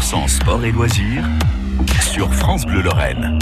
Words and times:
100% 0.00 0.28
sport 0.28 0.64
et 0.64 0.72
loisirs 0.72 1.24
sur 2.00 2.32
France 2.32 2.64
Bleu 2.66 2.82
Lorraine. 2.82 3.38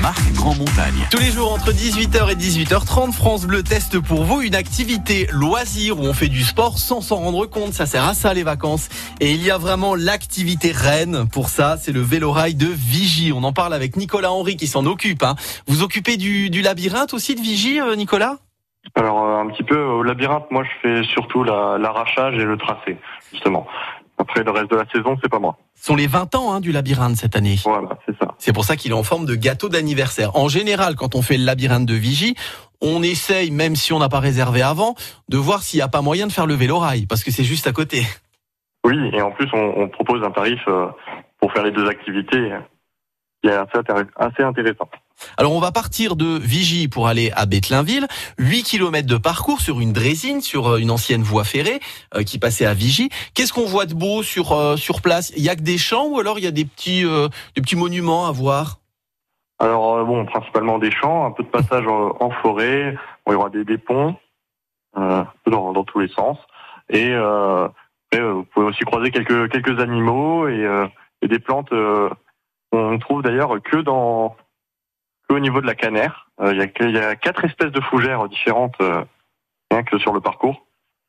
Marc 0.00 0.32
Grand 0.34 0.54
Montagne. 0.54 1.06
Tous 1.10 1.18
les 1.18 1.30
jours 1.30 1.52
entre 1.52 1.72
18h 1.72 2.30
et 2.30 2.34
18h30, 2.34 3.12
France 3.12 3.46
Bleu 3.46 3.62
teste 3.62 3.98
pour 4.00 4.24
vous 4.24 4.42
une 4.42 4.54
activité 4.54 5.26
loisir 5.32 5.98
où 5.98 6.04
on 6.04 6.12
fait 6.12 6.28
du 6.28 6.42
sport 6.42 6.78
sans 6.78 7.00
s'en 7.00 7.16
rendre 7.16 7.46
compte. 7.46 7.72
Ça 7.72 7.86
sert 7.86 8.04
à 8.06 8.14
ça 8.14 8.34
les 8.34 8.42
vacances. 8.42 8.88
Et 9.20 9.32
il 9.32 9.42
y 9.42 9.50
a 9.50 9.58
vraiment 9.58 9.94
l'activité 9.94 10.72
reine 10.72 11.26
pour 11.30 11.48
ça, 11.48 11.76
c'est 11.80 11.92
le 11.92 12.00
vélo-rail 12.02 12.54
de 12.54 12.66
Vigie. 12.66 13.32
On 13.34 13.42
en 13.44 13.52
parle 13.52 13.74
avec 13.74 13.96
Nicolas 13.96 14.32
Henry 14.32 14.56
qui 14.56 14.66
s'en 14.66 14.84
occupe. 14.86 15.22
Hein. 15.22 15.34
Vous 15.66 15.82
occupez 15.82 16.16
du, 16.16 16.50
du 16.50 16.62
labyrinthe 16.62 17.14
aussi 17.14 17.34
de 17.34 17.40
Vigie, 17.40 17.80
euh, 17.80 17.96
Nicolas? 17.96 18.36
Alors 18.96 19.24
euh, 19.24 19.40
un 19.40 19.46
petit 19.48 19.62
peu 19.64 19.80
au 19.82 20.02
labyrinthe, 20.02 20.44
moi 20.50 20.62
je 20.64 20.70
fais 20.82 21.02
surtout 21.08 21.42
la- 21.42 21.78
l'arrachage 21.78 22.34
et 22.34 22.44
le 22.44 22.56
tracé, 22.58 22.98
justement. 23.32 23.66
Après 24.18 24.44
le 24.44 24.50
reste 24.50 24.70
de 24.70 24.76
la 24.76 24.86
saison, 24.90 25.16
c'est 25.22 25.28
pas 25.28 25.38
moi. 25.38 25.58
Ce 25.74 25.86
sont 25.86 25.96
les 25.96 26.06
20 26.06 26.34
ans 26.34 26.52
hein, 26.52 26.60
du 26.60 26.72
labyrinthe 26.72 27.16
cette 27.16 27.36
année. 27.36 27.56
Voilà, 27.64 27.98
c'est 28.06 28.16
ça. 28.18 28.34
C'est 28.38 28.52
pour 28.52 28.64
ça 28.64 28.76
qu'il 28.76 28.92
est 28.92 28.94
en 28.94 29.02
forme 29.02 29.26
de 29.26 29.34
gâteau 29.34 29.68
d'anniversaire. 29.68 30.36
En 30.36 30.48
général, 30.48 30.94
quand 30.94 31.14
on 31.14 31.22
fait 31.22 31.36
le 31.36 31.44
labyrinthe 31.44 31.86
de 31.86 31.94
Vigie, 31.94 32.36
on 32.80 33.02
essaye, 33.02 33.50
même 33.50 33.76
si 33.76 33.92
on 33.92 33.98
n'a 33.98 34.08
pas 34.08 34.20
réservé 34.20 34.62
avant, 34.62 34.94
de 35.28 35.36
voir 35.36 35.62
s'il 35.62 35.78
n'y 35.78 35.82
a 35.82 35.88
pas 35.88 36.02
moyen 36.02 36.26
de 36.26 36.32
faire 36.32 36.46
le 36.46 36.54
vélo-rail, 36.54 37.06
parce 37.06 37.24
que 37.24 37.30
c'est 37.30 37.44
juste 37.44 37.66
à 37.66 37.72
côté. 37.72 38.02
Oui, 38.84 38.96
et 39.12 39.22
en 39.22 39.32
plus 39.32 39.48
on, 39.52 39.82
on 39.82 39.88
propose 39.88 40.22
un 40.22 40.30
tarif 40.30 40.60
euh, 40.68 40.86
pour 41.40 41.52
faire 41.52 41.64
les 41.64 41.72
deux 41.72 41.88
activités 41.88 42.52
qui 43.42 43.50
est 43.50 43.54
assez 43.54 44.42
intéressant. 44.42 44.88
Alors 45.36 45.52
on 45.52 45.60
va 45.60 45.72
partir 45.72 46.16
de 46.16 46.38
Vigie 46.38 46.88
pour 46.88 47.08
aller 47.08 47.30
à 47.34 47.46
Bethlainville, 47.46 48.06
8 48.38 48.62
km 48.62 49.06
de 49.06 49.16
parcours 49.16 49.60
sur 49.60 49.80
une 49.80 49.92
drésine, 49.92 50.40
sur 50.40 50.68
euh, 50.68 50.78
une 50.78 50.90
ancienne 50.90 51.22
voie 51.22 51.44
ferrée 51.44 51.80
euh, 52.14 52.22
qui 52.22 52.38
passait 52.38 52.66
à 52.66 52.74
Vigie. 52.74 53.08
Qu'est-ce 53.34 53.52
qu'on 53.52 53.66
voit 53.66 53.86
de 53.86 53.94
beau 53.94 54.22
sur 54.22 54.52
euh, 54.52 54.76
sur 54.76 55.02
place? 55.02 55.32
Il 55.36 55.42
y 55.42 55.48
a 55.48 55.56
que 55.56 55.62
des 55.62 55.78
champs 55.78 56.06
ou 56.06 56.18
alors 56.18 56.38
il 56.38 56.44
y 56.44 56.48
a 56.48 56.52
des 56.52 56.64
petits 56.64 57.02
des 57.02 57.62
petits 57.62 57.76
monuments 57.76 58.26
à 58.26 58.32
voir? 58.32 58.78
Alors 59.58 60.04
bon, 60.04 60.26
principalement 60.26 60.78
des 60.78 60.90
champs, 60.90 61.26
un 61.26 61.30
peu 61.30 61.42
de 61.42 61.48
passage 61.48 61.86
en, 61.86 62.30
forêt, 62.42 62.96
il 63.26 63.32
y 63.32 63.36
aura 63.36 63.50
des, 63.50 63.78
ponts 63.78 64.16
dans, 64.96 65.72
dans 65.72 65.84
tous 65.84 66.00
les 66.00 66.08
sens. 66.08 66.38
Et 66.90 67.14
vous 67.14 68.44
pouvez 68.52 68.66
aussi 68.66 68.84
croiser 68.84 69.10
quelques 69.10 69.50
quelques 69.50 69.80
animaux 69.80 70.48
et, 70.48 70.66
et 71.22 71.28
des 71.28 71.38
plantes. 71.38 71.72
euh, 72.74 72.90
on 72.92 72.98
trouve 72.98 73.22
d'ailleurs 73.22 73.62
que 73.62 73.78
dans 73.78 74.36
que 75.28 75.34
au 75.34 75.38
niveau 75.40 75.60
de 75.60 75.66
la 75.66 75.74
canère. 75.74 76.28
Euh, 76.40 76.52
Il 76.52 76.58
y, 76.58 76.98
a, 76.98 77.12
y 77.12 77.18
quatre 77.18 77.44
espèces 77.44 77.72
de 77.72 77.80
fougères 77.80 78.28
différentes 78.28 78.74
euh, 78.80 79.04
rien 79.70 79.82
que 79.82 79.98
sur 79.98 80.12
le 80.12 80.20
parcours. 80.20 80.66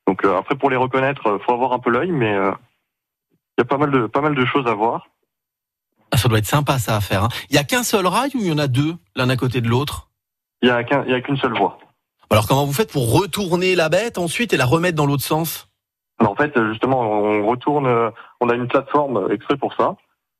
Donc 0.08 0.23
euh, 0.23 0.38
après 0.38 0.55
pour 0.55 0.69
les 0.69 0.75
reconnaître, 0.77 1.21
il 1.25 1.44
faut 1.44 1.53
avoir 1.53 1.73
un 1.73 1.80
peu 1.80 1.89
l'œil, 1.89 2.11
mais 2.11 2.31
il 2.33 3.59
y 3.59 3.61
a 3.61 3.66
pas 3.66 3.77
mal 3.77 3.91
de 3.91 4.08
pas 4.08 4.21
mal 4.21 4.36
de 4.36 4.45
choses 4.45 4.67
à 4.67 4.73
voir. 4.73 5.08
Ah, 6.11 6.17
Ça 6.17 6.30
doit 6.30 6.38
être 6.38 6.45
sympa 6.45 6.77
ça 6.77 6.95
à 6.95 7.02
faire. 7.02 7.23
hein. 7.23 7.30
Il 7.49 7.55
y 7.55 7.59
a 7.59 7.63
qu'un 7.63 7.83
seul 7.83 8.05
rail 8.05 8.31
ou 8.36 8.39
il 8.39 8.47
y 8.47 8.52
en 8.52 8.58
a 8.59 8.67
deux, 8.67 8.95
l'un 9.16 9.30
à 9.30 9.36
côté 9.38 9.61
de 9.61 9.67
l'autre? 9.67 10.09
Il 10.61 10.67
y 10.69 10.71
a 10.71 11.21
qu'une 11.21 11.38
seule 11.38 11.58
voie. 11.58 11.77
Alors 12.30 12.47
comment 12.47 12.66
vous 12.66 12.73
faites 12.73 12.91
pour 12.91 13.13
retourner 13.19 13.75
la 13.75 13.89
bête 13.89 14.17
ensuite 14.17 14.53
et 14.53 14.58
la 14.58 14.66
remettre 14.66 14.95
dans 14.95 15.05
l'autre 15.05 15.23
sens? 15.23 15.67
Alors, 16.19 16.31
en 16.31 16.36
fait, 16.36 16.53
justement, 16.71 17.02
on 17.02 17.45
retourne, 17.45 17.88
on 18.39 18.49
a 18.49 18.55
une 18.55 18.67
plateforme 18.69 19.31
exprès 19.31 19.58
pour 19.58 19.73
ça. 19.73 19.95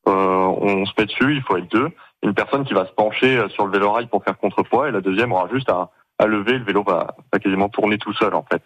Euh, 0.08 0.12
on 0.14 0.86
se 0.86 0.94
met 0.98 1.06
dessus, 1.06 1.36
il 1.36 1.42
faut 1.42 1.58
être 1.58 1.70
deux. 1.70 1.90
Une 2.26 2.34
personne 2.34 2.66
qui 2.66 2.74
va 2.74 2.86
se 2.86 2.92
pencher 2.92 3.38
euh, 3.38 3.48
sur 3.50 3.66
le 3.66 3.72
vélo-rail 3.72 4.08
pour 4.08 4.24
faire 4.24 4.38
contrepoids 4.38 4.90
et 4.90 4.92
la 4.92 5.00
deuxième 5.02 5.32
aura 5.32 5.48
juste 5.54 5.70
à, 5.70 5.92
à 6.20 6.26
lever. 6.26 6.58
Le 6.58 6.66
vélo 6.66 6.84
va, 6.84 7.16
va 7.32 7.40
quasiment 7.40 7.70
tourner 7.70 7.98
tout 7.98 8.14
seul, 8.14 8.34
en 8.34 8.44
fait. 8.52 8.64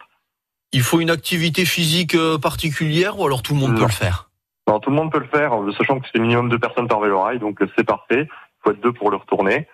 Il 0.72 0.82
faut 0.82 1.00
une 1.00 1.10
activité 1.10 1.64
physique 1.64 2.14
euh, 2.14 2.38
particulière 2.38 3.18
ou 3.20 3.26
alors 3.26 3.42
tout 3.42 3.54
le 3.54 3.60
monde 3.60 3.74
peut 3.74 3.80
Non. 3.80 3.86
le 3.86 3.92
faire? 3.92 4.30
Alors, 4.66 4.80
tout 4.80 4.90
le 4.90 4.96
monde 4.96 5.12
peut 5.12 5.18
le 5.18 5.26
faire, 5.26 5.52
euh, 5.60 5.72
sachant 5.72 5.98
que 6.00 6.06
c'est 6.12 6.18
minimum 6.20 6.48
deux 6.48 6.58
personnes 6.58 6.88
par 6.88 7.00
vélo-rail, 7.00 7.38
donc 7.38 7.60
euh, 7.60 7.68
c'est 7.76 7.84
parfait. 7.84 8.26
Il 8.28 8.60
faut 8.64 8.70
être 8.70 8.80
deux 8.80 8.92
pour 8.92 9.10
le 9.10 9.16
retourner. 9.18 9.68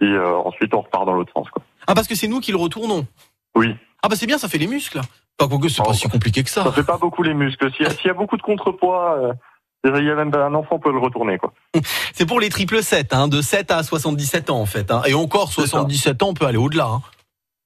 Et 0.00 0.06
euh, 0.06 0.36
ensuite, 0.38 0.72
on 0.72 0.80
repart 0.80 1.04
dans 1.04 1.14
l'autre 1.14 1.32
sens. 1.36 1.50
Quoi. 1.50 1.62
Ah 1.86 1.94
parce 1.94 2.06
que 2.08 2.14
c'est 2.14 2.28
nous 2.28 2.40
qui 2.40 2.52
le 2.52 2.56
retournons. 2.58 3.06
Oui, 3.54 3.74
Ah 4.02 4.08
bah 4.08 4.16
c'est 4.16 4.26
bien, 4.26 4.38
ça 4.38 4.48
fait 4.48 4.56
les 4.58 4.66
muscles. 4.66 5.00
Pas 5.36 5.46
que 5.48 5.68
c'est 5.68 5.82
pas 5.82 5.90
Oh. 5.90 5.94
si 5.94 6.08
compliqué 6.08 6.42
que 6.42 6.48
ça. 6.50 6.64
ça 6.64 6.72
fait 6.72 6.84
pas 6.84 6.96
beaucoup 6.98 7.22
les 7.22 7.34
muscles. 7.34 7.70
S'il 7.72 7.84
y, 7.84 7.88
a- 7.88 7.90
s'il 7.90 8.06
y 8.06 8.10
a 8.10 8.14
beaucoup 8.14 8.36
de 8.36 8.42
contrepoids, 8.42 9.18
euh, 9.18 9.32
un 9.84 10.54
enfant 10.54 10.78
peut 10.78 10.92
le 10.92 10.98
retourner. 10.98 11.38
Quoi. 11.38 11.52
C'est 12.14 12.26
pour 12.26 12.40
les 12.40 12.48
triple 12.48 12.82
7, 12.82 13.12
hein, 13.14 13.28
de 13.28 13.40
7 13.40 13.70
à 13.70 13.82
77 13.82 14.50
ans 14.50 14.60
en 14.60 14.66
fait. 14.66 14.90
Hein. 14.90 15.02
Et 15.06 15.14
encore 15.14 15.52
C'est 15.52 15.62
ça. 15.62 15.68
77 15.68 16.22
ans, 16.22 16.28
on 16.28 16.34
peut 16.34 16.46
aller 16.46 16.58
au-delà. 16.58 16.86
Hein. 16.86 17.02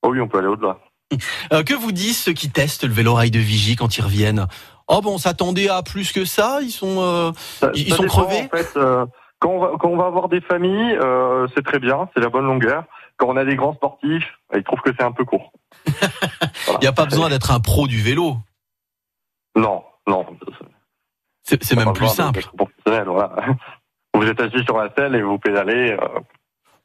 Oh 0.02 0.10
oui, 0.10 0.20
on 0.20 0.28
peut 0.28 0.38
aller 0.38 0.48
au-delà. 0.48 0.78
Euh, 1.52 1.62
que 1.62 1.74
vous 1.74 1.92
disent 1.92 2.18
ceux 2.18 2.32
qui 2.32 2.50
testent 2.50 2.84
le 2.84 2.92
vélo-rail 2.92 3.30
de 3.30 3.38
Vigie 3.38 3.76
quand 3.76 3.96
ils 3.98 4.02
reviennent? 4.02 4.46
Oh 4.88 5.00
bon, 5.00 5.14
on 5.14 5.18
s'attendait 5.18 5.68
à 5.68 5.82
plus 5.82 6.10
que 6.12 6.24
ça. 6.24 6.58
Ils 6.62 6.70
sont. 6.72 6.96
euh, 7.00 7.30
Ça- 7.60 7.70
Ils- 7.74 7.90
ça 7.90 7.96
sont 7.96 8.02
dépend, 8.04 8.24
crevés? 8.24 8.48
En 8.52 8.56
fait, 8.56 8.76
euh, 8.76 9.06
quand, 9.38 9.50
on 9.50 9.60
va, 9.60 9.70
quand 9.78 9.88
on 9.90 9.96
va 9.96 10.06
avoir 10.06 10.28
des 10.28 10.40
familles, 10.40 10.98
c'est 11.54 11.62
très 11.64 11.78
bien, 11.78 12.08
c'est 12.14 12.20
la 12.20 12.30
bonne 12.30 12.46
longueur. 12.46 12.84
Quand 13.18 13.28
on 13.28 13.36
a 13.36 13.44
des 13.44 13.54
grands 13.54 13.74
sportifs, 13.74 14.24
ils 14.56 14.64
trouvent 14.64 14.80
que 14.80 14.90
c'est 14.98 15.04
un 15.04 15.12
peu 15.12 15.24
court. 15.24 15.52
Voilà. 16.66 16.78
Il 16.80 16.82
n'y 16.82 16.86
a 16.88 16.92
pas 16.92 17.04
besoin 17.04 17.28
d'être 17.28 17.50
un 17.52 17.60
pro 17.60 17.86
du 17.86 18.00
vélo. 18.00 18.36
Non, 19.54 19.84
non. 20.08 20.24
C'est 21.44 21.76
même 21.76 21.92
plus 21.92 22.08
simple. 22.08 22.42
voilà. 22.86 23.36
Vous 24.16 24.22
êtes 24.24 24.40
assis 24.40 24.64
sur 24.64 24.78
la 24.78 24.88
selle 24.96 25.14
et 25.16 25.22
vous 25.22 25.38
pédalez. 25.38 25.90
euh, 25.92 26.20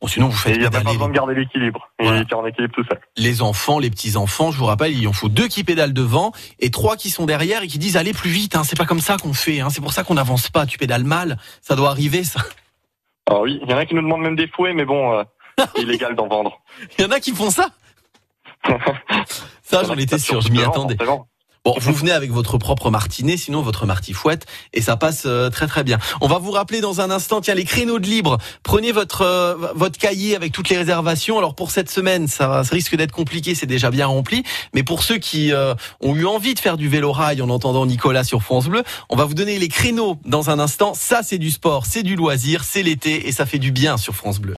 Bon, 0.02 0.08
sinon, 0.08 0.30
vous 0.30 0.36
faites 0.38 0.56
il 0.56 0.62
n'y 0.62 0.66
a 0.66 0.72
pas 0.72 0.80
besoin 0.82 1.10
de 1.10 1.14
garder 1.14 1.36
l'équilibre. 1.36 1.90
Il 2.00 2.06
Voilà. 2.06 2.22
est 2.22 2.34
en 2.34 2.46
équilibre 2.46 2.74
tout 2.74 2.84
seul. 2.86 3.00
les 3.18 3.42
enfants, 3.42 3.78
les 3.80 3.90
petits 3.90 4.16
enfants. 4.18 4.50
Je 4.52 4.58
vous 4.58 4.66
rappelle, 4.66 4.98
il 4.98 5.08
en 5.08 5.14
faut 5.14 5.30
deux 5.30 5.48
qui 5.48 5.64
pédalent 5.64 5.94
devant 5.94 6.32
et 6.60 6.72
trois 6.72 6.96
qui 6.96 7.10
sont 7.12 7.26
derrière 7.26 7.62
et 7.64 7.68
qui 7.68 7.78
disent 7.78 7.98
allez 7.98 8.14
plus 8.14 8.30
vite. 8.32 8.56
Hein, 8.56 8.64
c'est 8.64 8.78
pas 8.78 8.86
comme 8.86 9.02
ça 9.02 9.18
qu'on 9.18 9.34
fait. 9.34 9.60
Hein, 9.60 9.70
c'est 9.70 9.82
pour 9.82 9.94
ça 9.94 10.04
qu'on 10.04 10.14
n'avance 10.16 10.50
pas. 10.50 10.66
Tu 10.66 10.78
pédales 10.78 11.04
mal. 11.04 11.38
Ça 11.62 11.76
doit 11.76 11.90
arriver. 11.90 12.24
Ça. 12.24 12.40
Alors 13.28 13.42
oui, 13.44 13.60
il 13.62 13.70
y 13.70 13.74
en 13.74 13.78
a 13.78 13.86
qui 13.86 13.94
nous 13.94 14.02
demandent 14.02 14.22
même 14.22 14.36
des 14.38 14.48
fouets, 14.48 14.74
mais 14.74 14.86
bon, 14.86 15.14
euh, 15.20 15.24
c'est 15.76 15.82
illégal 15.84 16.16
d'en 16.16 16.28
vendre. 16.28 16.62
Il 16.98 17.04
y 17.04 17.06
en 17.08 17.12
a 17.12 17.20
qui 17.20 17.34
font 17.36 17.52
ça. 17.52 17.70
Ça, 19.62 19.84
j'en 19.84 19.96
étais 19.96 20.18
sûr. 20.18 20.42
Je 20.42 20.50
m'y 20.52 20.62
attendais. 20.64 20.96
forcément. 20.98 21.28
Bon, 21.70 21.76
vous 21.80 21.94
venez 21.94 22.10
avec 22.10 22.32
votre 22.32 22.58
propre 22.58 22.90
martinet, 22.90 23.38
sinon 23.38 23.62
votre 23.62 23.86
martifouette, 23.86 24.48
et 24.74 24.82
ça 24.82 24.98
passe 24.98 25.26
euh, 25.28 25.52
très 25.52 25.68
très 25.68 25.84
bien. 25.84 26.00
On 26.20 26.28
va 26.28 26.40
vous 26.40 26.50
rappeler 26.50 26.82
dans 26.82 27.00
un 27.00 27.12
instant, 27.12 27.42
tiens, 27.42 27.54
les 27.54 27.64
créneaux 27.64 28.00
de 28.00 28.08
libre. 28.08 28.40
Prenez 28.64 28.92
votre 28.92 29.22
euh, 29.22 29.54
votre 29.76 30.00
cahier 30.00 30.36
avec 30.36 30.52
toutes 30.52 30.70
les 30.70 30.78
réservations. 30.78 31.38
Alors 31.38 31.54
pour 31.54 31.70
cette 31.70 31.92
semaine, 31.92 32.28
ça, 32.28 32.64
ça 32.64 32.74
risque 32.74 32.96
d'être 32.96 33.12
compliqué, 33.12 33.54
c'est 33.54 33.68
déjà 33.68 33.92
bien 33.92 34.08
rempli. 34.08 34.42
Mais 34.74 34.82
pour 34.82 35.04
ceux 35.04 35.20
qui 35.20 35.54
euh, 35.54 35.76
ont 36.02 36.16
eu 36.16 36.26
envie 36.26 36.56
de 36.56 36.60
faire 36.60 36.76
du 36.76 36.90
vélo 36.90 37.12
rail 37.12 37.40
en 37.40 37.52
entendant 37.52 37.86
Nicolas 37.86 38.24
sur 38.24 38.42
France 38.42 38.66
Bleu, 38.66 38.82
on 39.12 39.16
va 39.16 39.26
vous 39.26 39.36
donner 39.36 39.60
les 39.60 39.68
créneaux 39.68 40.18
dans 40.26 40.50
un 40.50 40.58
instant. 40.58 40.96
Ça, 40.96 41.22
c'est 41.22 41.38
du 41.38 41.52
sport, 41.52 41.86
c'est 41.86 42.02
du 42.02 42.16
loisir, 42.16 42.64
c'est 42.64 42.82
l'été, 42.82 43.28
et 43.28 43.32
ça 43.32 43.46
fait 43.46 43.60
du 43.60 43.72
bien 43.72 43.98
sur 43.98 44.16
France 44.16 44.40
Bleu. 44.40 44.48